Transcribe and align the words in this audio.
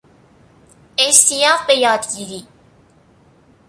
اشتیاق 0.97 1.67
به 1.67 1.73
یادگیری 1.75 2.47